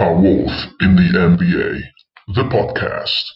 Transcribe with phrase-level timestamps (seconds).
[0.00, 1.82] A Wolf in the NBA,
[2.32, 3.34] the podcast.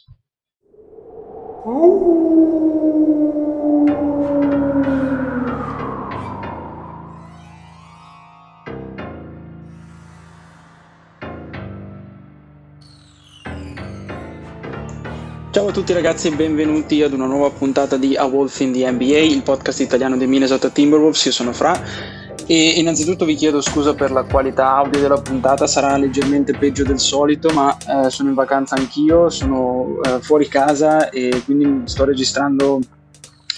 [15.51, 18.89] Ciao a tutti ragazzi e benvenuti ad una nuova puntata di A Wolf in the
[18.89, 21.25] NBA, il podcast italiano dei Minnesota Timberwolves.
[21.25, 22.22] Io sono Fra
[22.55, 26.99] e innanzitutto vi chiedo scusa per la qualità audio della puntata, sarà leggermente peggio del
[26.99, 32.79] solito, ma eh, sono in vacanza anch'io, sono eh, fuori casa e quindi sto registrando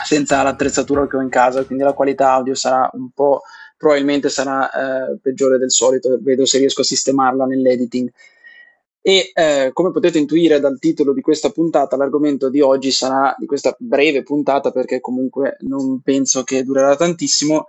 [0.05, 3.43] senza l'attrezzatura che ho in casa, quindi la qualità audio sarà un po'
[3.77, 8.09] probabilmente sarà eh, peggiore del solito, vedo se riesco a sistemarla nell'editing.
[9.03, 13.47] E eh, come potete intuire dal titolo di questa puntata, l'argomento di oggi sarà di
[13.47, 17.67] questa breve puntata, perché comunque non penso che durerà tantissimo,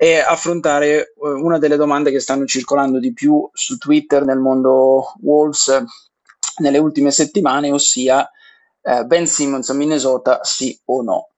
[0.00, 5.12] è affrontare uh, una delle domande che stanno circolando di più su Twitter nel mondo
[5.20, 5.84] Wolves
[6.62, 8.26] nelle ultime settimane, ossia
[8.80, 11.28] uh, Ben Simmons a Minnesota sì o no.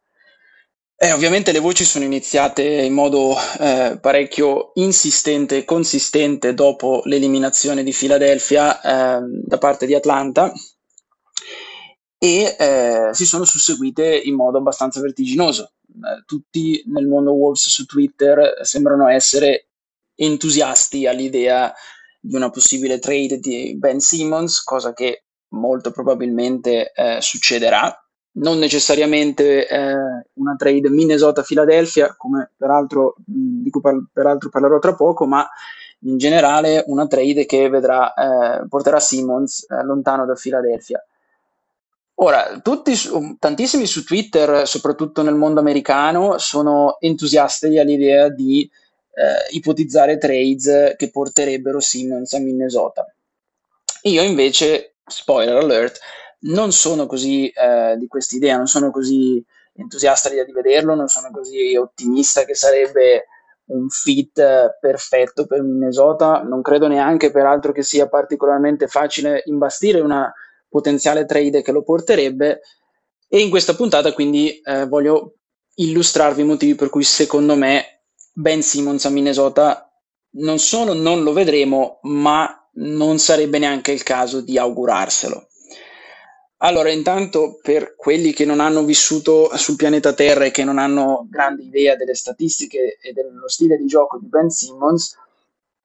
[0.95, 7.83] Eh, ovviamente le voci sono iniziate in modo eh, parecchio insistente e consistente dopo l'eliminazione
[7.83, 10.53] di Philadelphia eh, da parte di Atlanta
[12.17, 15.73] e eh, si sono susseguite in modo abbastanza vertiginoso.
[15.95, 19.69] Eh, tutti nel mondo Wolves su Twitter sembrano essere
[20.15, 21.73] entusiasti all'idea
[22.21, 27.97] di una possibile trade di Ben Simmons, cosa che molto probabilmente eh, succederà
[28.35, 29.95] non necessariamente eh,
[30.35, 35.47] una trade Minnesota-Philadelphia, come peraltro, di cui par- peraltro parlerò tra poco, ma
[36.05, 41.05] in generale una trade che vedrà, eh, porterà Simmons eh, lontano da Philadelphia.
[42.23, 42.95] Ora, tutti,
[43.41, 48.63] tantissimi su Twitter, soprattutto nel mondo americano, sono entusiasti all'idea di
[49.15, 53.13] eh, ipotizzare trades che porterebbero Simmons a Minnesota.
[54.03, 55.99] Io invece, spoiler alert,
[56.43, 61.75] non sono così eh, di quest'idea, non sono così entusiasta di vederlo, non sono così
[61.75, 63.27] ottimista che sarebbe
[63.65, 70.33] un fit perfetto per Minnesota, non credo neanche peraltro che sia particolarmente facile imbastire una
[70.73, 72.63] potenziale trade che lo porterebbe
[73.29, 75.35] e in questa puntata quindi eh, voglio
[75.75, 79.93] illustrarvi i motivi per cui secondo me Ben Simmons a Minnesota
[80.35, 85.49] non solo non lo vedremo, ma non sarebbe neanche il caso di augurarselo.
[86.59, 91.27] Allora, intanto per quelli che non hanno vissuto sul pianeta Terra e che non hanno
[91.29, 95.22] grande idea delle statistiche e dello stile di gioco di Ben Simmons, mm,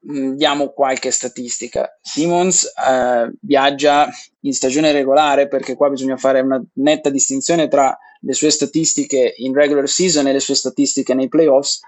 [0.07, 1.97] diamo qualche statistica.
[2.01, 4.09] Simmons eh, viaggia
[4.41, 9.53] in stagione regolare perché qua bisogna fare una netta distinzione tra le sue statistiche in
[9.53, 11.81] regular season e le sue statistiche nei playoffs.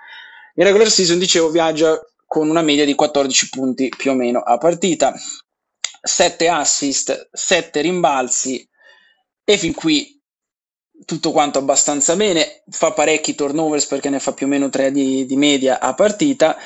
[0.55, 4.57] In regular season, dicevo, viaggia con una media di 14 punti più o meno a
[4.57, 5.13] partita,
[6.01, 8.67] 7 assist, 7 rimbalzi,
[9.45, 10.21] e fin qui
[11.05, 15.25] tutto quanto abbastanza bene, fa parecchi turnovers perché ne fa più o meno 3 di,
[15.25, 16.57] di media a partita,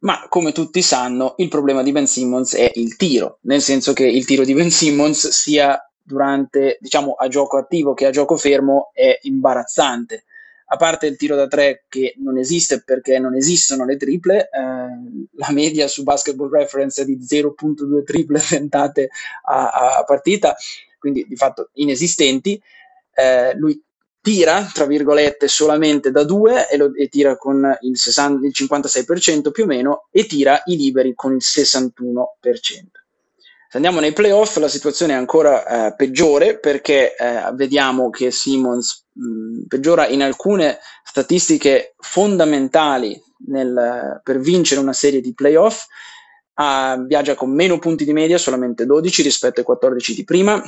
[0.00, 4.06] ma come tutti sanno il problema di Ben Simmons è il tiro, nel senso che
[4.06, 8.90] il tiro di Ben Simmons sia durante, diciamo, a gioco attivo che a gioco fermo
[8.92, 10.24] è imbarazzante.
[10.68, 14.48] A parte il tiro da tre che non esiste perché non esistono le triple, eh,
[14.50, 19.10] la media su Basketball Reference è di 0.2 triple tentate
[19.44, 20.56] a, a partita,
[20.98, 22.60] quindi di fatto inesistenti,
[23.14, 23.80] eh, lui
[24.26, 29.52] tira, tra virgolette, solamente da due e, lo, e tira con il, 60, il 56%
[29.52, 32.24] più o meno e tira i liberi con il 61%.
[33.68, 39.06] Se andiamo nei playoff la situazione è ancora eh, peggiore perché eh, vediamo che Simmons
[39.12, 45.84] mh, peggiora in alcune statistiche fondamentali nel, per vincere una serie di playoff,
[46.54, 50.60] uh, viaggia con meno punti di media, solamente 12 rispetto ai 14 di prima,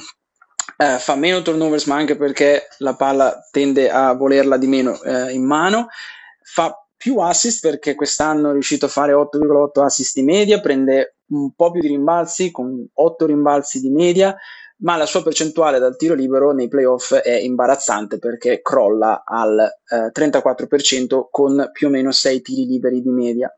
[0.77, 5.33] eh, fa meno turnovers, ma anche perché la palla tende a volerla di meno eh,
[5.33, 5.89] in mano.
[6.43, 11.53] Fa più assist perché quest'anno è riuscito a fare 8,8 assist di media, prende un
[11.55, 14.37] po' più di rimbalzi con 8 rimbalzi di media,
[14.79, 20.11] ma la sua percentuale dal tiro libero nei playoff è imbarazzante perché crolla al eh,
[20.13, 23.53] 34% con più o meno 6 tiri liberi di media.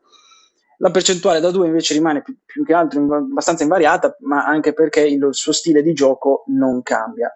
[0.81, 5.01] La percentuale da 2 invece rimane più, più che altro abbastanza invariata, ma anche perché
[5.01, 7.31] il suo stile di gioco non cambia.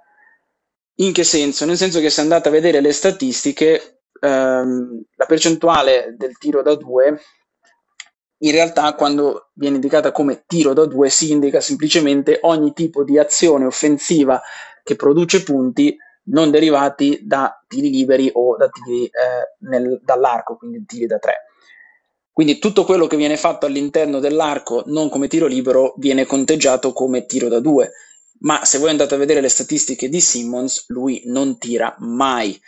[0.95, 1.65] In che senso?
[1.65, 6.75] Nel senso che se andate a vedere le statistiche, ehm, la percentuale del tiro da
[6.75, 7.19] 2
[8.39, 13.17] in realtà quando viene indicata come tiro da 2 si indica semplicemente ogni tipo di
[13.17, 14.41] azione offensiva
[14.83, 15.95] che produce punti
[16.25, 21.44] non derivati da tiri liberi o da tiri eh, nel, dall'arco, quindi tiri da 3
[22.35, 27.25] Quindi tutto quello che viene fatto all'interno dell'arco non come tiro libero viene conteggiato come
[27.25, 27.91] tiro da due.
[28.39, 32.61] Ma se voi andate a vedere le statistiche di Simmons, lui non tira mai.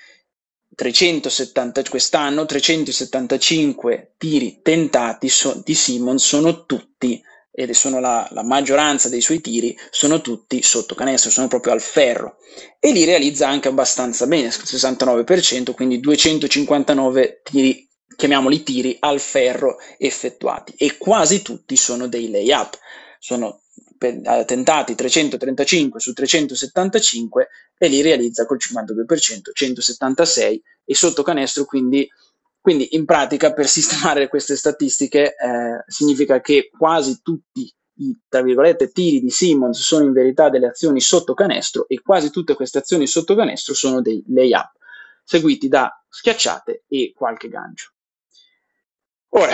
[0.74, 7.22] 370, quest'anno 375 tiri tentati so, di Simmons sono tutti,
[7.52, 11.82] ed sono la, la, maggioranza dei suoi tiri, sono tutti sotto canestro, sono proprio al
[11.82, 12.38] ferro.
[12.80, 17.87] E li realizza anche abbastanza bene, 69%, quindi 259 tiri
[18.18, 22.78] chiamiamoli tiri al ferro effettuati e quasi tutti sono dei layup,
[23.20, 23.62] sono
[23.98, 27.48] tentati 335 su 375
[27.78, 32.08] e li realizza col 52%, 176 e sotto canestro quindi,
[32.60, 38.92] quindi in pratica per sistemare queste statistiche eh, significa che quasi tutti i tra virgolette
[38.92, 43.08] tiri di Simmons sono in verità delle azioni sotto canestro e quasi tutte queste azioni
[43.08, 44.72] sotto canestro sono dei layup
[45.24, 47.92] seguiti da schiacciate e qualche gancio.
[49.38, 49.54] Ora,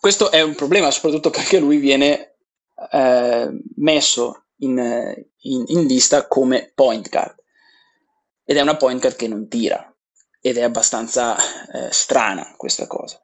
[0.00, 2.36] questo è un problema soprattutto perché lui viene
[2.90, 4.78] eh, messo in,
[5.40, 7.34] in, in, lista come point guard
[8.44, 9.94] ed è una point guard che non tira
[10.40, 13.20] ed è abbastanza eh, strana questa cosa.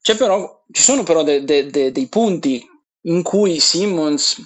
[0.00, 2.66] Però, ci sono però de, de, de, dei punti
[3.02, 4.40] in cui Simmons,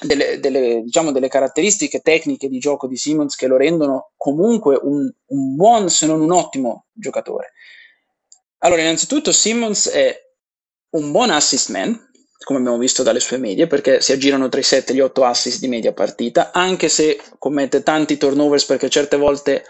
[0.00, 5.12] delle, delle, diciamo delle, caratteristiche tecniche di gioco di Simmons che lo rendono comunque un,
[5.26, 7.52] un buon se non un ottimo giocatore.
[8.62, 10.14] Allora, innanzitutto Simmons è
[10.90, 12.08] un buon assist man,
[12.44, 15.24] come abbiamo visto dalle sue medie, perché si aggirano tra i 7 e gli 8
[15.24, 19.64] assist di media partita, anche se commette tanti turnovers perché certe volte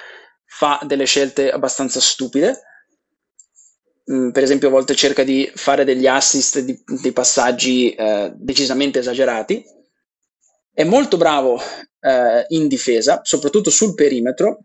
[0.45, 2.63] fa delle scelte abbastanza stupide.
[4.11, 8.99] Mm, per esempio, a volte cerca di fare degli assist, di, dei passaggi eh, decisamente
[8.99, 9.65] esagerati.
[10.73, 11.61] È molto bravo
[12.01, 14.65] eh, in difesa, soprattutto sul perimetro.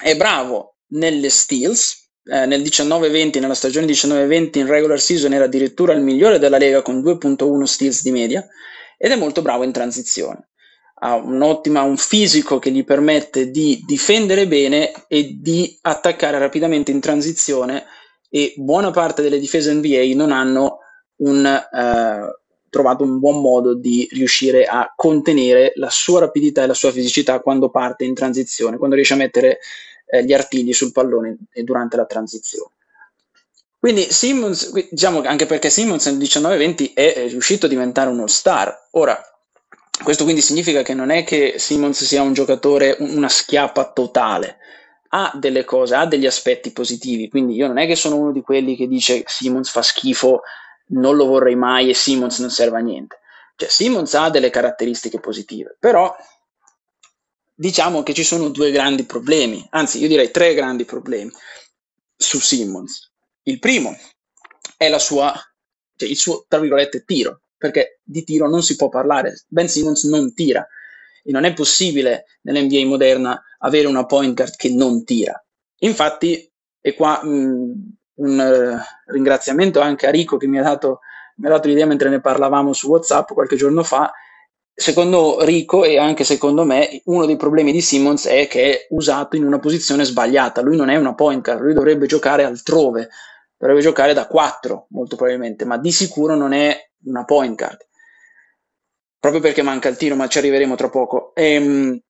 [0.00, 5.92] È bravo nelle steals, eh, nel 19-20, nella stagione 19-20 in regular season era addirittura
[5.92, 8.46] il migliore della Lega con 2.1 steals di media
[8.98, 10.48] ed è molto bravo in transizione.
[11.02, 17.00] Ha un'ottima, un fisico che gli permette di difendere bene e di attaccare rapidamente in
[17.00, 17.86] transizione
[18.28, 20.80] e buona parte delle difese NBA non hanno
[21.16, 26.74] un, eh, trovato un buon modo di riuscire a contenere la sua rapidità e la
[26.74, 29.58] sua fisicità quando parte in transizione, quando riesce a mettere
[30.10, 32.72] eh, gli artigli sul pallone durante la transizione.
[33.78, 38.88] Quindi Simmons, diciamo anche perché Simmons nel 19-20 è riuscito a diventare uno star.
[38.90, 39.18] Ora,
[40.02, 44.58] questo quindi significa che non è che Simmons sia un giocatore, una schiappa totale,
[45.08, 48.42] ha delle cose, ha degli aspetti positivi, quindi io non è che sono uno di
[48.42, 50.42] quelli che dice Simmons fa schifo,
[50.88, 53.18] non lo vorrei mai e Simmons non serve a niente.
[53.56, 56.14] Cioè Simmons ha delle caratteristiche positive, però
[57.60, 61.30] diciamo che ci sono due grandi problemi, anzi io direi tre grandi problemi
[62.16, 63.12] su Simmons.
[63.42, 63.94] Il primo
[64.78, 65.30] è la sua,
[65.94, 69.42] cioè il suo, tra virgolette, tiro, perché di tiro non si può parlare.
[69.46, 70.66] Ben Simmons non tira
[71.22, 75.38] e non è possibile nell'NBA moderna avere una point guard che non tira.
[75.80, 81.00] Infatti, e qua mh, un uh, ringraziamento anche a Rico che mi ha, dato,
[81.36, 84.10] mi ha dato l'idea mentre ne parlavamo su WhatsApp qualche giorno fa,
[84.80, 89.36] secondo Rico e anche secondo me uno dei problemi di Simmons è che è usato
[89.36, 90.62] in una posizione sbagliata.
[90.62, 93.10] Lui non è una point guard, lui dovrebbe giocare altrove,
[93.58, 97.86] dovrebbe giocare da 4 molto probabilmente, ma di sicuro non è una point guard.
[99.18, 101.34] Proprio perché manca il tiro, ma ci arriveremo tra poco.
[101.34, 102.00] Ehm,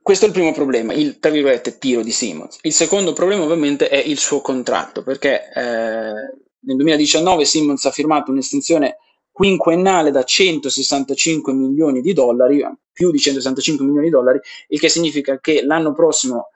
[0.00, 2.58] questo è il primo problema, il tra virgolette tiro di Simmons.
[2.62, 8.30] Il secondo problema ovviamente è il suo contratto, perché eh, nel 2019 Simmons ha firmato
[8.30, 8.96] un'estensione
[9.36, 15.38] quinquennale da 165 milioni di dollari, più di 165 milioni di dollari, il che significa
[15.40, 16.52] che l'anno prossimo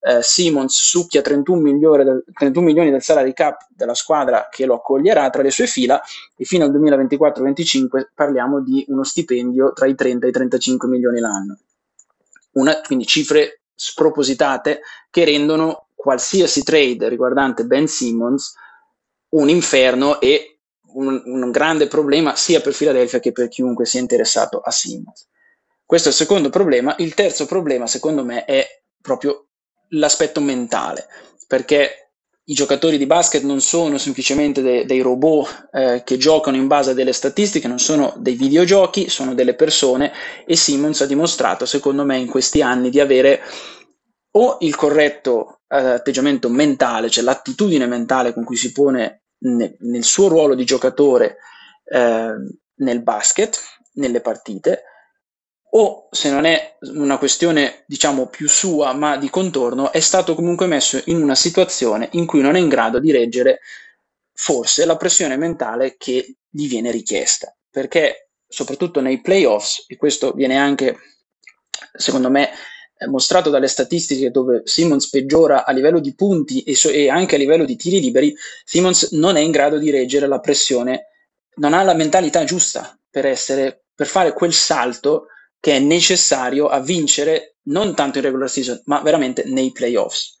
[0.00, 1.60] eh, Simmons succhia 31,
[2.02, 6.00] del, 31, milioni del salary cap della squadra che lo accoglierà tra le sue fila
[6.34, 11.20] e fino al 2024-25 parliamo di uno stipendio tra i 30 e i 35 milioni
[11.20, 11.58] l'anno.
[12.52, 18.54] Una, quindi cifre spropositate che rendono qualsiasi trade riguardante Ben Simmons
[19.32, 20.51] un inferno e
[20.94, 25.28] un, un, grande problema sia per Philadelphia che per chiunque sia interessato a Simmons.
[25.84, 26.94] Questo è il secondo problema.
[26.98, 28.66] Il terzo problema, secondo me, è
[29.00, 29.48] proprio
[29.90, 31.06] l'aspetto mentale,
[31.46, 32.02] perché
[32.44, 36.90] i giocatori di basket non sono semplicemente de- dei robot eh, che giocano in base
[36.90, 40.12] a delle statistiche, non sono dei videogiochi, sono delle persone
[40.44, 43.42] e Simmons ha dimostrato, secondo me, in questi anni di avere
[44.34, 50.04] o il corretto eh, atteggiamento mentale, cioè l'attitudine mentale con cui si pone nel, nel
[50.04, 51.38] suo ruolo di giocatore
[51.84, 52.34] eh,
[52.74, 53.60] nel basket,
[53.94, 54.84] nelle partite,
[55.74, 60.66] o se non è una questione diciamo più sua ma di contorno, è stato comunque
[60.66, 63.60] messo in una situazione in cui non è in grado di reggere
[64.34, 70.58] forse la pressione mentale che gli viene richiesta, perché soprattutto nei playoffs, e questo viene
[70.58, 70.98] anche
[71.94, 72.50] secondo me
[73.08, 77.38] mostrato dalle statistiche dove Simmons peggiora a livello di punti e, so- e anche a
[77.38, 81.08] livello di tiri liberi, Simmons non è in grado di reggere la pressione,
[81.56, 85.26] non ha la mentalità giusta per, essere, per fare quel salto
[85.60, 90.40] che è necessario a vincere non tanto in regular season, ma veramente nei playoffs.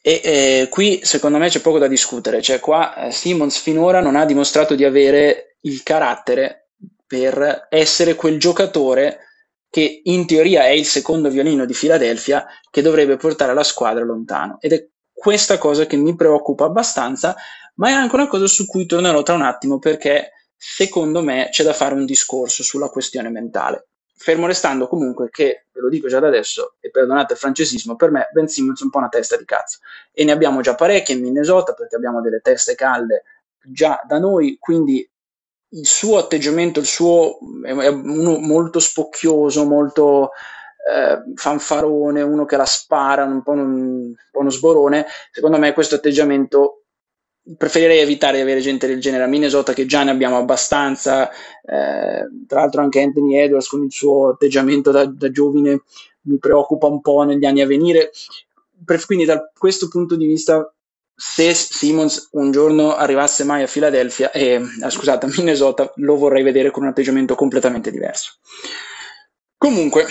[0.00, 4.16] E eh, qui secondo me c'è poco da discutere, cioè qua eh, Simmons finora non
[4.16, 6.70] ha dimostrato di avere il carattere
[7.06, 9.31] per essere quel giocatore
[9.72, 14.58] che in teoria è il secondo violino di Philadelphia che dovrebbe portare la squadra lontano.
[14.60, 17.34] Ed è questa cosa che mi preoccupa abbastanza,
[17.76, 21.64] ma è anche una cosa su cui tornerò tra un attimo perché secondo me c'è
[21.64, 23.86] da fare un discorso sulla questione mentale.
[24.14, 28.10] Fermo restando comunque che, ve lo dico già da adesso, e perdonate il francesismo, per
[28.10, 29.78] me Ben Simmons è un po' una testa di cazzo.
[30.12, 33.22] E ne abbiamo già parecchie in Minnesota perché abbiamo delle teste calde
[33.64, 35.10] già da noi, quindi
[35.72, 40.30] il suo atteggiamento, il suo è uno molto spocchioso, molto
[40.90, 45.06] eh, fanfarone, uno che la spara, un po', un, un po' uno sborone.
[45.30, 46.82] Secondo me questo atteggiamento
[47.56, 52.24] preferirei evitare di avere gente del genere a Minnesota che già ne abbiamo abbastanza eh,
[52.46, 55.82] tra l'altro anche Anthony Edwards con il suo atteggiamento da, da giovane
[56.22, 58.12] mi preoccupa un po' negli anni a venire
[59.06, 60.72] quindi da questo punto di vista
[61.24, 66.72] se Simmons un giorno arrivasse mai a Philadelphia eh, scusate a Minnesota lo vorrei vedere
[66.72, 68.38] con un atteggiamento completamente diverso
[69.56, 70.06] comunque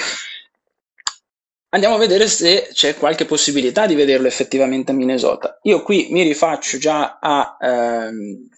[1.73, 5.57] Andiamo a vedere se c'è qualche possibilità di vederlo effettivamente a Minnesota.
[5.61, 8.49] Io qui mi rifaccio già al ehm,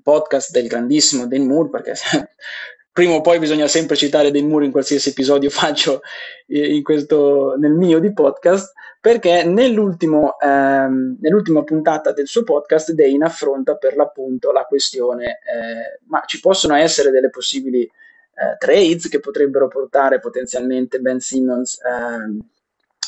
[0.00, 1.94] podcast del grandissimo Dan Moore, perché
[2.96, 6.00] prima o poi bisogna sempre citare Dan Moore in qualsiasi episodio faccio
[6.46, 13.22] in questo, nel mio di podcast, perché nell'ultimo, ehm, nell'ultima puntata del suo podcast Dane
[13.22, 19.20] affronta per l'appunto la questione, eh, ma ci possono essere delle possibili eh, trades che
[19.20, 22.42] potrebbero portare potenzialmente Ben Simmons eh,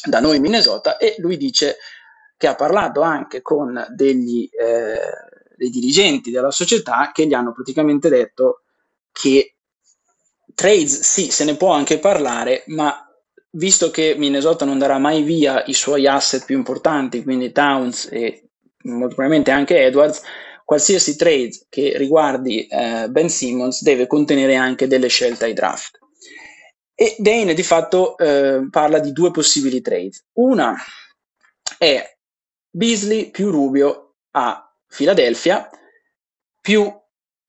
[0.07, 1.79] da noi in Minnesota e lui dice
[2.37, 5.01] che ha parlato anche con degli, eh,
[5.57, 8.65] dei dirigenti della società che gli hanno praticamente detto
[9.11, 9.55] che
[10.59, 13.09] trades sì, se ne può anche parlare, ma
[13.51, 18.49] visto che Minnesota non darà mai via i suoi asset più importanti, quindi Towns e
[18.83, 20.21] molto probabilmente anche Edwards,
[20.65, 25.97] qualsiasi trade che riguardi eh, Ben Simmons deve contenere anche delle scelte ai draft.
[26.93, 30.25] E Dane di fatto eh, parla di due possibili trade.
[30.39, 30.75] Una
[31.79, 32.17] è
[32.69, 35.71] Beasley più Rubio a Philadelphia
[36.61, 36.93] più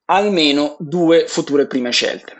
[0.05, 2.38] almeno due future prime scelte.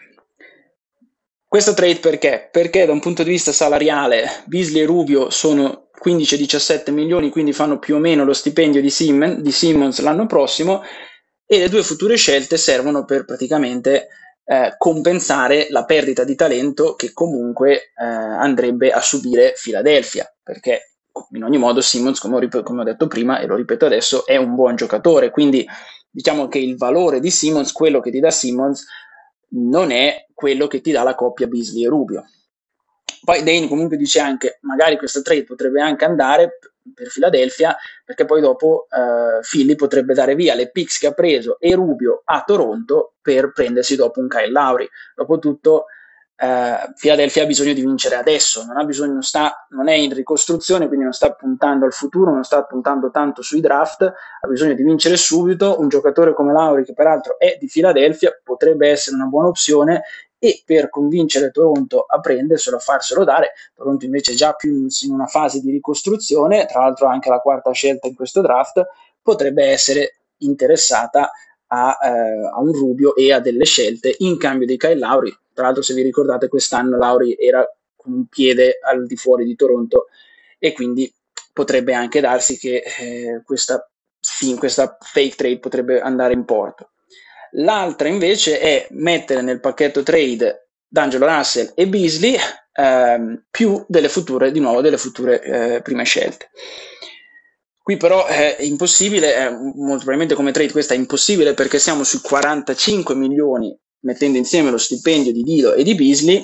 [1.50, 2.48] Questo trade perché?
[2.52, 7.80] Perché da un punto di vista salariale Beasley e Rubio sono 15-17 milioni, quindi fanno
[7.80, 10.84] più o meno lo stipendio di, Simmons, di Simmons l'anno prossimo
[11.48, 14.10] e le due future scelte servono per praticamente
[14.44, 20.98] eh, compensare la perdita di talento che comunque eh, andrebbe a subire Philadelphia, perché
[21.32, 24.24] in ogni modo Simmons, come ho, rip- come ho, detto prima e lo ripeto adesso,
[24.28, 25.68] è un buon giocatore, quindi
[26.12, 28.86] diciamo che il valore di Simmons, quello che ti dà Simmons,
[29.50, 32.24] non è quello che ti dà la coppia Beasley e Rubio.
[33.24, 36.60] Poi Dane comunque dice anche, magari questa trade potrebbe anche andare
[36.94, 37.76] per Philadelphia,
[38.06, 42.22] perché poi dopo uh, Philly potrebbe dare via le picks che ha preso e Rubio
[42.24, 44.88] a Toronto per prendersi dopo un Kyle Lowry.
[45.16, 45.86] Dopotutto
[46.42, 50.88] Uh, Philadelphia ha bisogno di vincere adesso, non, bisogno, non, sta, non, è in ricostruzione,
[50.88, 54.84] quindi non sta puntando al futuro, non sta puntando tanto sui draft, ha bisogno di
[54.84, 55.82] vincere subito.
[55.82, 60.04] Un giocatore come Lauri, che peraltro è di Philadelphia, potrebbe essere una buona opzione
[60.40, 63.52] e per convincere Toronto a prenderselo, a farselo dare.
[63.76, 67.72] Toronto invece è già più in una fase di ricostruzione, tra l'altro anche la quarta
[67.72, 68.88] scelta in questo draft,
[69.22, 71.32] potrebbe essere interessata
[71.68, 75.68] a, eh, a un Rubio e a delle scelte in cambio di Kyle Lauri tra
[75.68, 80.08] l'altro, se vi ricordate, quest'anno Lauri era con un piede al di fuori di Toronto
[80.58, 81.14] e quindi
[81.52, 83.86] potrebbe anche darsi che eh, questa,
[84.18, 86.92] sì, questa fake trade potrebbe andare in porto.
[87.54, 92.38] L'altra invece è mettere nel pacchetto trade D'Angelo Russell e Beasley
[92.72, 96.52] ehm, più delle future, di nuovo, delle future eh, prime scelte.
[97.84, 102.22] Qui però è impossibile, è molto probabilmente come trade questa è impossibile perché siamo sui
[102.22, 106.44] 45 milioni mettendo insieme lo stipendio di Dilo e di Beasley,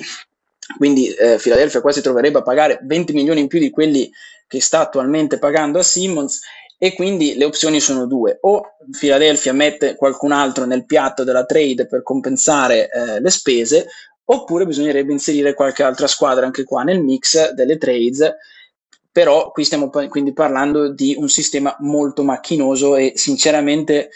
[0.76, 4.10] quindi eh, Philadelphia quasi troverebbe a pagare 20 milioni in più di quelli
[4.46, 6.40] che sta attualmente pagando a Simmons
[6.78, 11.86] e quindi le opzioni sono due, o Philadelphia mette qualcun altro nel piatto della trade
[11.86, 13.88] per compensare eh, le spese,
[14.24, 18.34] oppure bisognerebbe inserire qualche altra squadra anche qua nel mix delle trades,
[19.10, 24.10] però qui stiamo quindi parlando di un sistema molto macchinoso e sinceramente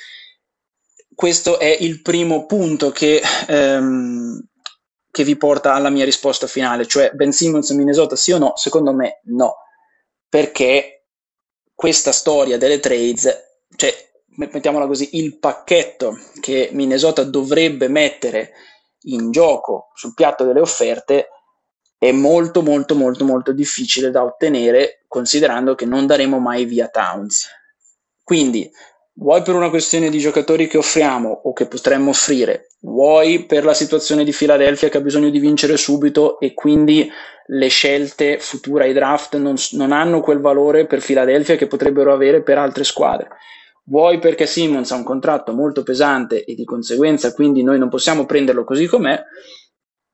[1.14, 4.40] questo è il primo punto che, ehm,
[5.10, 8.52] che vi porta alla mia risposta finale, cioè Ben Simmons Minnesota sì o no?
[8.56, 9.56] Secondo me no,
[10.28, 11.06] perché
[11.74, 13.28] questa storia delle trades,
[13.76, 13.92] cioè
[14.36, 18.52] mettiamola così, il pacchetto che Minnesota dovrebbe mettere
[19.04, 21.28] in gioco sul piatto delle offerte
[21.98, 27.46] è molto molto molto molto difficile da ottenere considerando che non daremo mai via Towns.
[28.22, 28.70] Quindi,
[29.14, 33.74] vuoi per una questione di giocatori che offriamo o che potremmo offrire, vuoi per la
[33.74, 37.10] situazione di Philadelphia che ha bisogno di vincere subito e quindi
[37.46, 42.42] le scelte future ai draft non, non hanno quel valore per Philadelphia che potrebbero avere
[42.42, 43.28] per altre squadre?
[43.84, 48.24] Vuoi perché Simmons ha un contratto molto pesante e di conseguenza quindi noi non possiamo
[48.24, 49.20] prenderlo così com'è,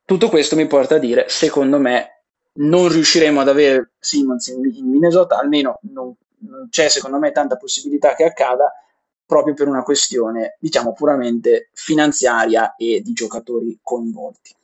[0.06, 2.22] tutto questo mi porta a dire, secondo me,
[2.58, 6.14] non riusciremo ad avere Simmons in, in Minnesota, almeno non,
[6.48, 8.72] non, c'è secondo me tanta possibilità che accada
[9.26, 14.54] proprio per una questione, diciamo, puramente finanziaria e di giocatori coinvolti.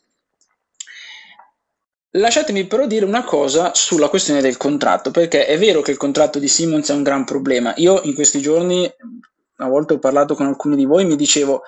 [2.15, 6.39] Lasciatemi però dire una cosa sulla questione del contratto, perché è vero che il contratto
[6.39, 7.73] di Simmons è un gran problema.
[7.77, 8.91] Io in questi giorni,
[9.57, 11.63] a volte ho parlato con alcuni di voi, mi dicevo,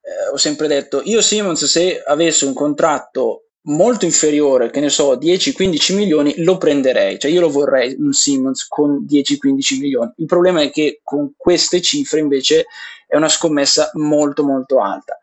[0.00, 5.16] eh, ho sempre detto, io Simmons se avesse un contratto molto inferiore, che ne so,
[5.16, 10.12] 10-15 milioni, lo prenderei, cioè io lo vorrei un Simmons con 10-15 milioni.
[10.16, 12.66] Il problema è che con queste cifre invece
[13.06, 15.18] è una scommessa molto molto alta.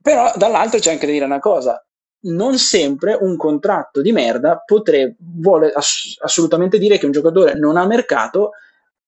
[0.00, 1.84] Però dall'altro c'è anche da dire una cosa,
[2.24, 7.76] non sempre un contratto di merda potrebbe, vuole ass- assolutamente dire che un giocatore non
[7.76, 8.52] ha mercato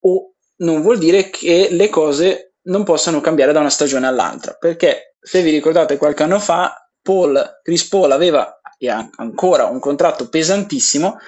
[0.01, 4.57] o non vuol dire che le cose non possano cambiare da una stagione all'altra.
[4.59, 9.79] Perché se vi ricordate qualche anno fa, Paul, Chris Paul aveva e ha ancora un
[9.79, 11.19] contratto pesantissimo,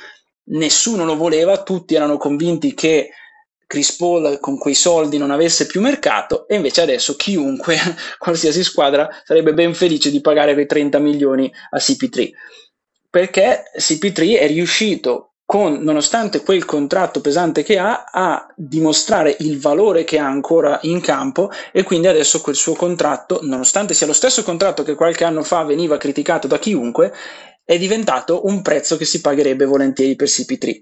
[0.45, 3.11] nessuno lo voleva, tutti erano convinti che
[3.66, 7.76] Chris Paul con quei soldi non avesse più mercato e invece adesso chiunque,
[8.18, 12.30] qualsiasi squadra, sarebbe ben felice di pagare quei 30 milioni a CP3
[13.17, 20.02] perché CP3 è riuscito con, nonostante quel contratto pesante che ha, a dimostrare il valore
[20.02, 24.43] che ha ancora in campo e quindi adesso quel suo contratto, nonostante sia lo stesso
[24.43, 27.13] contratto che qualche anno fa veniva criticato da chiunque,
[27.65, 30.78] è diventato un prezzo che si pagherebbe volentieri per CP3.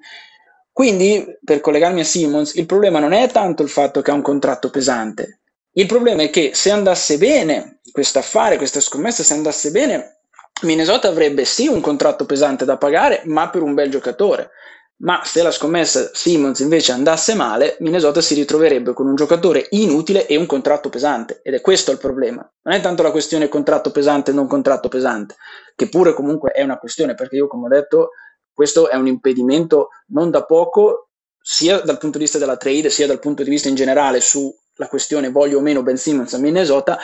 [0.72, 4.22] Quindi, per collegarmi a Simmons, il problema non è tanto il fatto che ha un
[4.22, 5.40] contratto pesante,
[5.77, 10.13] il problema è che se andasse bene questo affare, questa scommessa, se andasse bene,
[10.64, 14.50] Minnesota avrebbe sì un contratto pesante da pagare, ma per un bel giocatore.
[14.96, 20.27] Ma se la scommessa Simmons invece andasse male, Minnesota si ritroverebbe con un giocatore inutile
[20.27, 21.40] e un contratto pesante.
[21.42, 22.48] Ed è questo il problema.
[22.62, 25.35] Non è tanto la questione contratto pesante o non contratto pesante,
[25.74, 28.11] che pure comunque è una questione, perché io, come ho detto,
[28.53, 31.09] questo è un impedimento non da poco,
[31.40, 34.88] sia dal punto di vista della trade, sia dal punto di vista in generale sulla
[34.88, 36.98] questione voglio o meno Ben Simmons a Minnesota,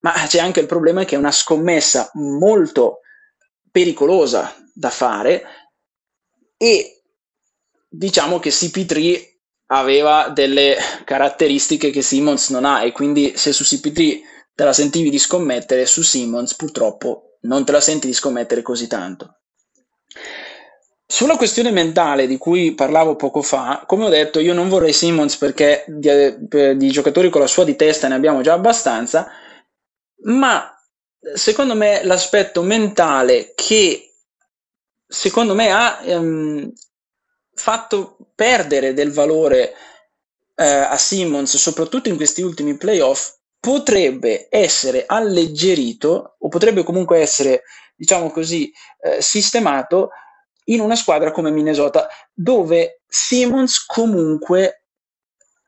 [0.00, 3.00] ma c'è anche il problema che è una scommessa molto
[3.70, 5.44] pericolosa da fare
[6.56, 7.02] e
[7.88, 9.28] diciamo che CP3
[9.66, 14.20] aveva delle caratteristiche che Simmons non ha e quindi se su CP3
[14.54, 18.86] te la sentivi di scommettere, su Simmons purtroppo non te la senti di scommettere così
[18.86, 19.36] tanto.
[21.06, 25.36] Sulla questione mentale di cui parlavo poco fa, come ho detto, io non vorrei Simmons
[25.36, 26.08] perché di,
[26.76, 29.28] di, giocatori con la sua di testa ne abbiamo già abbastanza,
[30.22, 30.74] ma
[31.34, 34.14] secondo me l'aspetto mentale che
[35.06, 36.72] secondo me ha ehm,
[37.54, 39.74] fatto perdere del valore
[40.54, 47.62] eh, a Simmons, soprattutto in questi ultimi playoff, potrebbe essere alleggerito o potrebbe comunque essere,
[47.94, 50.10] diciamo così, eh, sistemato
[50.64, 54.84] in una squadra come Minnesota, dove Simmons comunque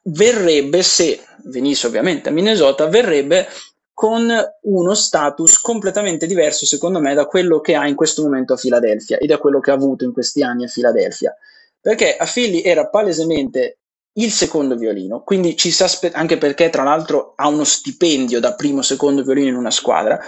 [0.05, 3.49] verrebbe, se venisse ovviamente a Minnesota, verrebbe
[3.93, 8.57] con uno status completamente diverso, secondo me, da quello che ha in questo momento a
[8.57, 11.35] Filadelfia e da quello che ha avuto in questi anni a Filadelfia.
[11.81, 13.79] Perché a Philly era palesemente
[14.15, 18.55] il secondo violino, quindi ci si aspetta, anche perché tra l'altro ha uno stipendio da
[18.55, 20.21] primo secondo violino in una squadra,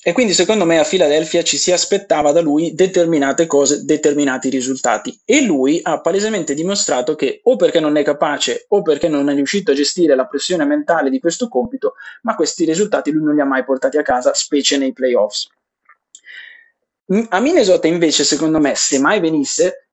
[0.00, 5.18] e quindi secondo me a Filadelfia ci si aspettava da lui determinate cose, determinati risultati.
[5.24, 9.34] E lui ha palesemente dimostrato che o perché non è capace o perché non è
[9.34, 13.40] riuscito a gestire la pressione mentale di questo compito, ma questi risultati lui non li
[13.40, 15.48] ha mai portati a casa, specie nei playoffs.
[17.30, 19.88] A Minnesota invece, secondo me, se mai venisse,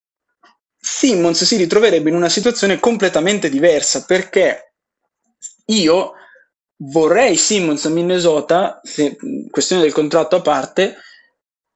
[0.78, 4.74] Simmons si ritroverebbe in una situazione completamente diversa perché
[5.66, 6.14] io
[6.78, 9.18] vorrei Simmons a Minnesota, se,
[9.50, 10.98] questione del contratto a parte,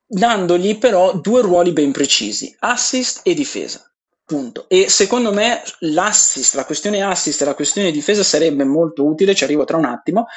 [0.06, 3.84] dandogli però due ruoli ben precisi, assist e difesa.
[4.26, 4.68] Punto.
[4.70, 9.44] E secondo me l'assist, la questione assist e la questione difesa sarebbe molto utile, ci
[9.44, 10.28] arrivo tra un attimo,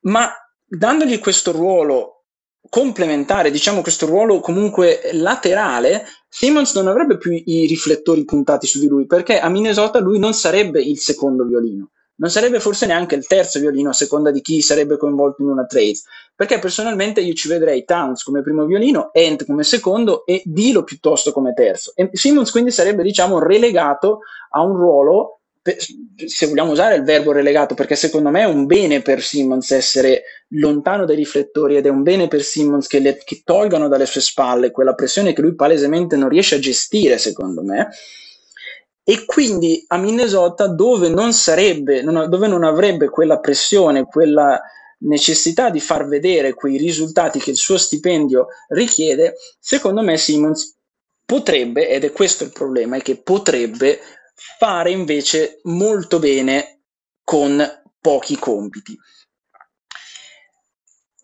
[0.00, 0.30] ma
[0.64, 2.24] dandogli questo ruolo
[2.68, 8.88] complementare, diciamo questo ruolo comunque laterale, Simmons non avrebbe più i riflettori puntati su di
[8.88, 13.26] lui, perché a Minnesota lui non sarebbe il secondo violino non sarebbe forse neanche il
[13.26, 15.98] terzo violino a seconda di chi sarebbe coinvolto in una trade,
[16.34, 21.32] perché personalmente io ci vedrei Towns come primo violino, Ent come secondo e Dilo piuttosto
[21.32, 21.92] come terzo.
[21.94, 25.40] E Simmons quindi sarebbe diciamo relegato a un ruolo,
[26.26, 30.22] se vogliamo usare il verbo relegato, perché secondo me è un bene per Simmons essere
[30.50, 34.20] lontano dai riflettori ed è un bene per Simmons che, le, che tolgano dalle sue
[34.20, 37.88] spalle quella pressione che lui palesemente non riesce a gestire, secondo me
[39.08, 44.60] e quindi a Minnesota dove non sarebbe, non, dove non avrebbe quella pressione, quella
[45.02, 50.76] necessità di far vedere quei risultati che il suo stipendio richiede, secondo me Simmons
[51.24, 54.00] potrebbe, ed è questo il problema, è che potrebbe
[54.58, 56.80] fare invece molto bene
[57.22, 57.64] con
[58.00, 58.98] pochi compiti.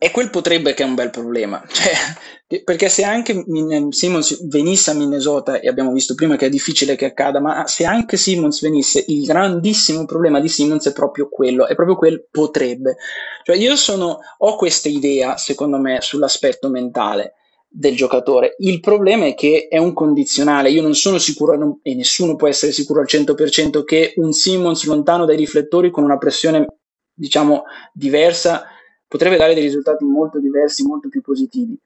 [0.02, 3.44] E quel potrebbe che è un bel problema, cioè, perché se anche
[3.90, 7.84] Simmons venisse a Minnesota, e abbiamo visto prima che è difficile che accada, ma se
[7.84, 12.96] anche Simmons venisse, il grandissimo problema di Simmons è proprio quello, è proprio quel potrebbe.
[13.44, 17.34] Cioè io sono, ho questa idea, secondo me, sull'aspetto mentale
[17.68, 18.56] del giocatore.
[18.58, 22.48] Il problema è che è un condizionale, io non sono sicuro, non, e nessuno può
[22.48, 26.66] essere sicuro al 100% che un Simmons lontano dai riflettori con una pressione,
[27.14, 28.66] diciamo, diversa
[29.12, 31.79] potrebbe dare dei risultati molto diversi, molto più positivi.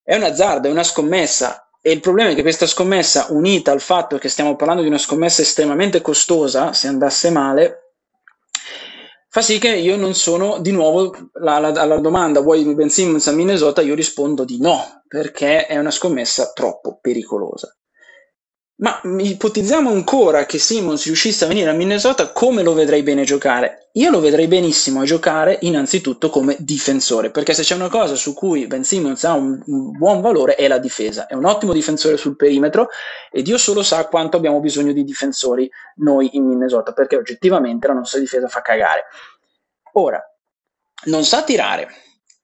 [0.00, 3.80] È un azzardo, è una scommessa e il problema è che questa scommessa, unita al
[3.80, 7.94] fatto che stiamo parlando di una scommessa estremamente costosa, se andasse male,
[9.28, 13.26] fa sì che io non sono di nuovo la, la, alla domanda vuoi Ben Simmons
[13.26, 13.80] a Minnesota?
[13.80, 17.76] Io rispondo di no, perché è una scommessa troppo pericolosa.
[18.80, 23.88] Ma ipotizziamo ancora che Simmons riuscisse a venire a Minnesota, come lo vedrei bene giocare?
[23.94, 28.34] Io lo vedrei benissimo a giocare innanzitutto come difensore, perché se c'è una cosa su
[28.34, 31.26] cui Ben Simmons ha un, un buon valore è la difesa.
[31.26, 32.88] È un ottimo difensore sul perimetro
[33.32, 37.94] e Dio solo sa quanto abbiamo bisogno di difensori noi in Minnesota, perché oggettivamente la
[37.94, 39.06] nostra difesa fa cagare.
[39.94, 40.22] Ora,
[41.06, 41.88] non sa tirare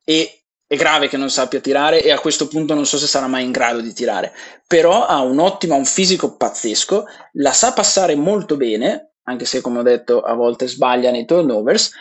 [0.03, 0.44] e
[0.75, 3.45] è grave che non sappia tirare e a questo punto non so se sarà mai
[3.45, 4.33] in grado di tirare,
[4.67, 9.79] però ha un ottimo, un fisico pazzesco, la sa passare molto bene, anche se come
[9.79, 11.93] ho detto a volte sbaglia nei turnovers,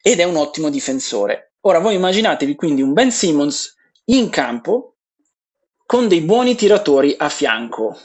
[0.00, 1.54] ed è un ottimo difensore.
[1.62, 3.74] Ora voi immaginatevi quindi un Ben Simmons
[4.06, 4.96] in campo
[5.86, 7.98] con dei buoni tiratori a fianco,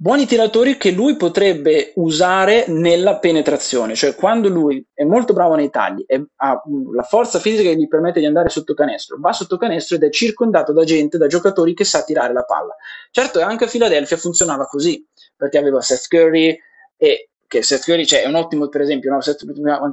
[0.00, 5.70] buoni tiratori che lui potrebbe usare nella penetrazione, cioè quando lui è molto bravo nei
[5.70, 6.62] tagli e ha
[6.94, 10.10] la forza fisica che gli permette di andare sotto canestro, va sotto canestro ed è
[10.10, 12.76] circondato da gente, da giocatori che sa tirare la palla.
[13.10, 15.04] Certo, anche a Philadelphia funzionava così,
[15.36, 16.56] perché aveva Seth Curry
[16.96, 19.20] e che Seth Curry cioè, è un ottimo per esempio no?
[19.20, 19.44] Seth,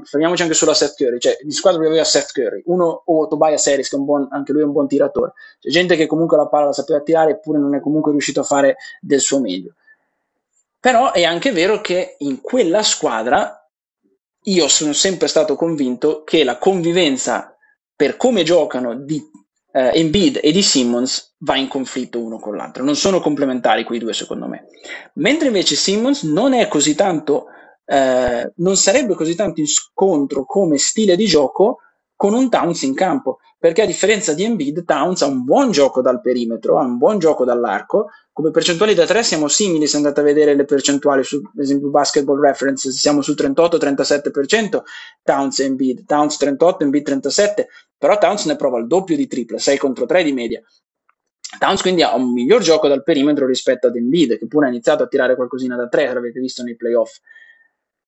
[0.04, 3.66] fermiamoci anche solo a Seth Curry cioè, di squadra aveva Seth Curry uno o Tobias
[3.68, 6.66] Harris che buon, anche lui è un buon tiratore c'è gente che comunque la palla
[6.66, 9.76] la sapeva tirare eppure non è comunque riuscito a fare del suo meglio
[10.86, 13.68] però è anche vero che in quella squadra
[14.44, 17.58] io sono sempre stato convinto che la convivenza
[17.96, 19.20] per come giocano di
[19.72, 22.84] eh, Embiid e di Simmons va in conflitto uno con l'altro.
[22.84, 24.68] Non sono complementari quei due, secondo me.
[25.16, 27.48] Mentre invece Simmons non è così tanto,
[27.84, 31.80] eh, non sarebbe così tanto in scontro come stile di gioco
[32.16, 36.02] con un Towns in campo, perché a differenza di Embiid, Towns ha un buon gioco
[36.02, 40.20] dal perimetro, ha un buon gioco dall'arco, come percentuali da 3 siamo simili se andate
[40.20, 44.82] a vedere le percentuali su, ad esempio, Basketball Reference, siamo sul 38-37%,
[45.24, 49.58] Towns e Embiid, Towns 38, Embiid 37, però Towns ne prova il doppio di triple,
[49.58, 50.62] 6 contro 3 di media.
[51.58, 55.04] Towns quindi ha un miglior gioco dal perimetro rispetto ad Embiid, che pure ha iniziato
[55.04, 57.18] a tirare qualcosina da 3, l'avete visto nei playoff.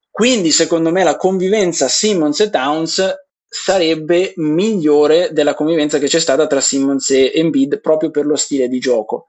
[0.09, 6.47] Quindi, secondo me, la convivenza Simmons e Towns sarebbe migliore della convivenza che c'è stata
[6.47, 9.27] tra Simmons e Embiid proprio per lo stile di gioco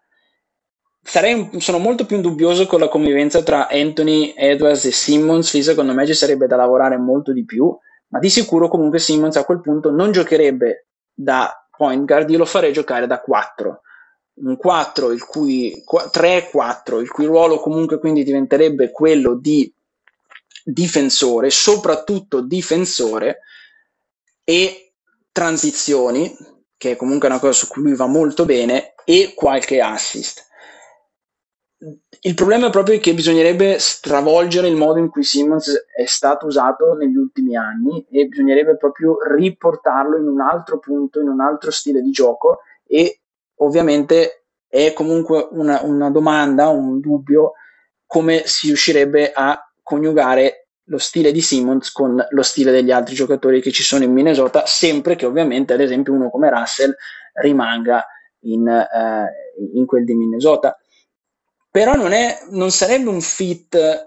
[1.08, 5.94] sarei, sono molto più dubbioso con la convivenza tra Anthony Edwards e Simmons, lì secondo
[5.94, 7.74] me ci sarebbe da lavorare molto di più,
[8.08, 12.44] ma di sicuro comunque Simmons a quel punto non giocherebbe da point guard, io lo
[12.44, 13.80] farei giocare da 4.
[14.40, 19.72] Un 4, il cui 3-4, il cui ruolo comunque quindi diventerebbe quello di
[20.62, 23.40] difensore, soprattutto difensore
[24.48, 24.94] e
[25.30, 26.34] transizioni,
[26.78, 30.46] che è comunque una cosa su cui lui va molto bene, e qualche assist.
[32.20, 36.94] Il problema è proprio che bisognerebbe stravolgere il modo in cui Simmons è stato usato
[36.94, 42.00] negli ultimi anni e bisognerebbe proprio riportarlo in un altro punto, in un altro stile
[42.00, 43.20] di gioco e
[43.56, 47.52] ovviamente è comunque una, una domanda, un dubbio,
[48.06, 53.60] come si riuscirebbe a coniugare lo stile di Simmons con lo stile degli altri giocatori
[53.60, 56.94] che ci sono in Minnesota, sempre che ovviamente ad esempio uno come Russell
[57.34, 58.06] rimanga
[58.40, 60.78] in, uh, in quel di Minnesota.
[61.70, 64.06] Però non, è, non sarebbe un fit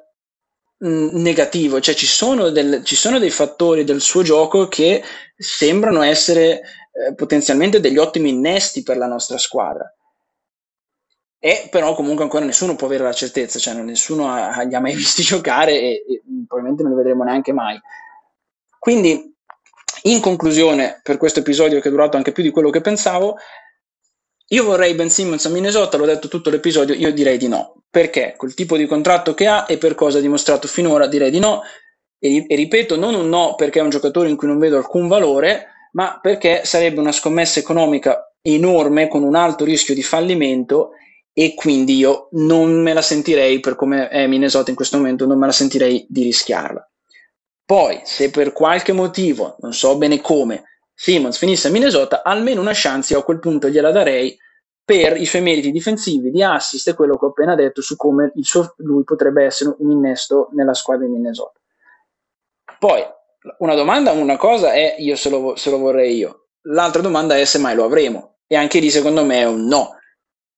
[0.82, 5.04] negativo, cioè ci sono, del, ci sono, dei fattori del suo gioco che
[5.38, 9.94] sembrano essere eh, potenzialmente degli ottimi innesti per la nostra squadra.
[11.44, 14.94] E però comunque ancora nessuno può avere la certezza, cioè nessuno ha, li ha mai
[14.96, 17.82] visti giocare e, e probabilmente non li vedremo neanche mai.
[18.78, 19.36] Quindi,
[20.04, 23.38] in conclusione, per questo episodio che è durato anche più di quello che pensavo,
[24.50, 27.86] io vorrei Ben Simmons a Minnesota, l'ho detto tutto l'episodio, io direi di no.
[27.90, 28.36] Perché?
[28.38, 31.64] Col tipo di contratto che ha e per cosa ha dimostrato finora, direi di no.
[32.20, 35.08] E, e, ripeto, non un no perché è un giocatore in cui non vedo alcun
[35.08, 40.92] valore, ma perché sarebbe una scommessa economica enorme con un alto rischio di fallimento
[41.34, 45.40] e quindi io non me la sentirei, per come è Minnesota in questo momento, non
[45.40, 46.86] me la sentirei di rischiarla.
[47.66, 50.64] Poi, se per qualche motivo, non so bene come,
[50.94, 54.38] Simmons finisse a Minnesota, almeno una chance io a quel punto gliela darei
[54.84, 58.34] per i suoi meriti difensivi, di assist e quello che ho appena detto su come
[58.42, 61.60] suo, lui potrebbe essere un innesto nella squadra di Minnesota.
[62.78, 63.02] Poi,
[63.60, 67.46] una domanda, una cosa è io se lo, se lo vorrei io, l'altra domanda è
[67.46, 68.40] se mai lo avremo.
[68.48, 69.96] E anche lì secondo me è un no,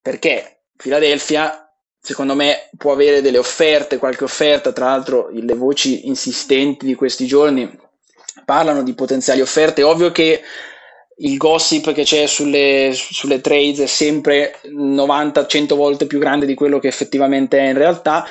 [0.01, 1.63] perché Philadelphia
[2.05, 7.25] secondo me può avere delle offerte, qualche offerta, tra l'altro le voci insistenti di questi
[7.25, 7.79] giorni
[8.43, 9.83] parlano di potenziali offerte.
[9.83, 10.41] Ovvio che
[11.15, 16.77] il gossip che c'è sulle, sulle trades è sempre 90-100 volte più grande di quello
[16.79, 18.27] che effettivamente è in realtà,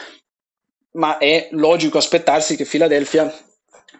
[0.92, 3.32] ma è logico aspettarsi che Philadelphia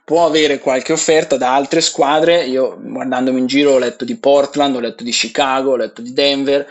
[0.04, 2.44] può avere qualche offerta da altre squadre.
[2.44, 6.12] Io guardandomi in giro ho letto di Portland, ho letto di Chicago, ho letto di
[6.12, 6.66] Denver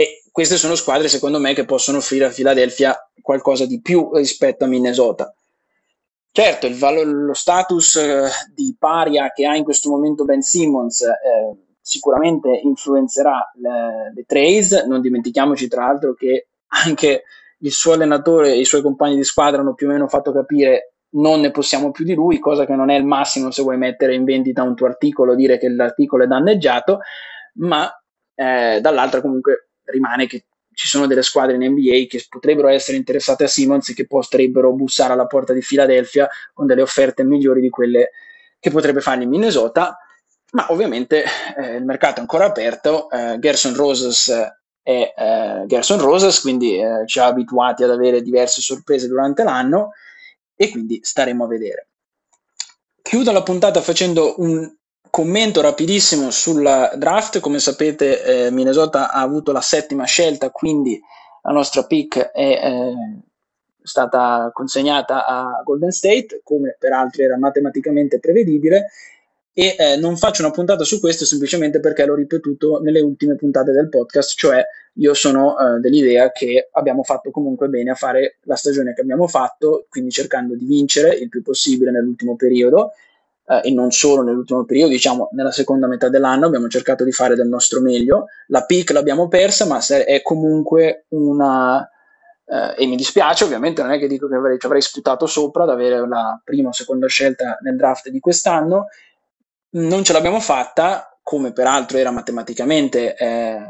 [0.00, 4.62] e queste sono squadre secondo me che possono offrire a Philadelphia qualcosa di più rispetto
[4.62, 5.34] a Minnesota.
[6.30, 11.16] Certo, il lo status eh, di paria che ha in questo momento Ben Simmons eh,
[11.80, 16.46] sicuramente influenzerà le, le trades, non dimentichiamoci tra l'altro che
[16.86, 17.24] anche
[17.58, 20.92] il suo allenatore e i suoi compagni di squadra hanno più o meno fatto capire
[21.14, 24.14] non ne possiamo più di lui, cosa che non è il massimo se vuoi mettere
[24.14, 27.00] in vendita un tuo articolo, dire che l'articolo è danneggiato,
[27.54, 27.90] ma
[28.36, 33.44] eh, dall'altra comunque rimane che ci sono delle squadre in NBA che potrebbero essere interessate
[33.44, 37.68] a Simmons e che potrebbero bussare alla porta di Philadelphia con delle offerte migliori di
[37.68, 38.10] quelle
[38.60, 39.98] che potrebbe fargli in Minnesota,
[40.52, 41.24] ma ovviamente
[41.56, 44.28] eh, il mercato è ancora aperto, eh, Gerson Roses
[44.80, 49.90] è eh, Gerson Roses, quindi eh, ci ha abituati ad avere diverse sorprese durante l'anno
[50.54, 51.88] e quindi staremo a vedere.
[53.02, 54.77] Chiudo la puntata facendo un
[55.10, 56.62] commento rapidissimo sul
[56.96, 61.00] draft, come sapete eh, Minnesota ha avuto la settima scelta, quindi
[61.42, 62.94] la nostra pick è eh,
[63.82, 68.88] stata consegnata a Golden State, come peraltro era matematicamente prevedibile,
[69.52, 73.72] e eh, non faccio una puntata su questo semplicemente perché l'ho ripetuto nelle ultime puntate
[73.72, 78.54] del podcast, cioè io sono eh, dell'idea che abbiamo fatto comunque bene a fare la
[78.54, 82.92] stagione che abbiamo fatto, quindi cercando di vincere il più possibile nell'ultimo periodo
[83.48, 87.34] eh, e non solo nell'ultimo periodo, diciamo nella seconda metà dell'anno abbiamo cercato di fare
[87.34, 88.26] del nostro meglio.
[88.48, 91.88] La pick l'abbiamo persa, ma è comunque una...
[92.44, 95.64] Eh, e mi dispiace, ovviamente non è che dico che avrei, ci avrei sputato sopra
[95.64, 98.88] ad avere la prima o seconda scelta nel draft di quest'anno.
[99.70, 103.60] Non ce l'abbiamo fatta, come peraltro era matematicamente eh,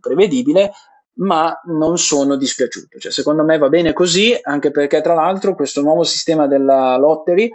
[0.00, 0.72] prevedibile,
[1.14, 2.98] ma non sono dispiaciuto.
[2.98, 7.50] Cioè, secondo me va bene così, anche perché tra l'altro questo nuovo sistema della lottery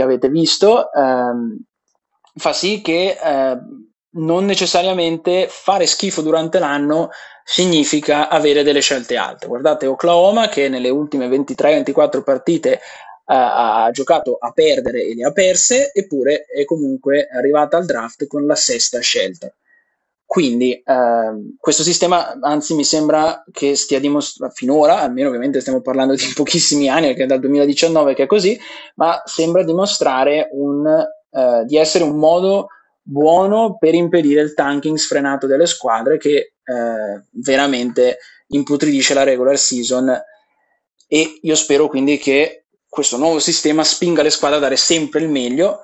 [0.00, 1.58] che avete visto ehm,
[2.34, 3.58] fa sì che eh,
[4.12, 7.10] non necessariamente fare schifo durante l'anno
[7.44, 9.46] significa avere delle scelte alte.
[9.46, 12.80] Guardate Oklahoma che nelle ultime 23-24 partite eh,
[13.26, 18.46] ha giocato a perdere e le ha perse, eppure è comunque arrivata al draft con
[18.46, 19.52] la sesta scelta.
[20.30, 26.14] Quindi eh, questo sistema, anzi, mi sembra che stia dimostrando finora, almeno ovviamente stiamo parlando
[26.14, 28.56] di pochissimi anni, che è dal 2019 che è così,
[28.94, 32.68] ma sembra dimostrare un, eh, di essere un modo
[33.02, 36.30] buono per impedire il tanking sfrenato delle squadre che
[36.62, 38.18] eh, veramente
[38.50, 40.16] imputridisce la regular season.
[41.08, 45.28] E io spero quindi che questo nuovo sistema spinga le squadre a dare sempre il
[45.28, 45.80] meglio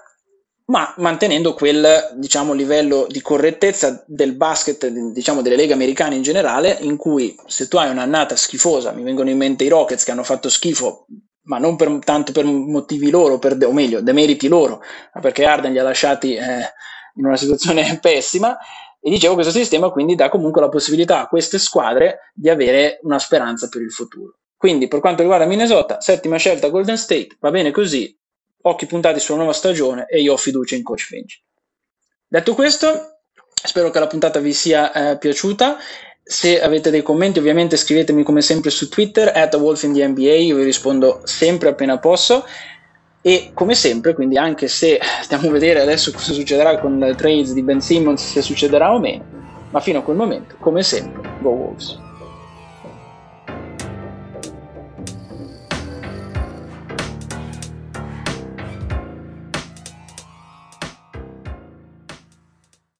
[0.66, 6.76] ma mantenendo quel diciamo, livello di correttezza del basket, diciamo, delle leghe americane in generale,
[6.80, 10.24] in cui se tu hai un'annata schifosa, mi vengono in mente i Rockets che hanno
[10.24, 11.06] fatto schifo,
[11.42, 14.80] ma non per, tanto per motivi loro, per, o meglio, demeriti loro,
[15.14, 16.72] ma perché Arden li ha lasciati eh,
[17.14, 18.58] in una situazione pessima
[19.00, 23.20] e dicevo questo sistema quindi dà comunque la possibilità a queste squadre di avere una
[23.20, 24.38] speranza per il futuro.
[24.56, 28.18] Quindi per quanto riguarda Minnesota, settima scelta Golden State, va bene così,
[28.62, 31.40] occhi puntati sulla nuova stagione e io ho fiducia in Coach Finch.
[32.26, 33.18] Detto questo,
[33.52, 35.78] spero che la puntata vi sia eh, piaciuta.
[36.22, 41.20] Se avete dei commenti, ovviamente scrivetemi come sempre su Twitter, at WolfInTheNBA, io vi rispondo
[41.24, 42.44] sempre appena posso.
[43.22, 47.52] E come sempre, quindi anche se stiamo a vedere adesso cosa succederà con le trades
[47.52, 49.24] di Ben Simmons, se succederà o meno,
[49.70, 52.05] ma fino a quel momento, come sempre, go Wolves!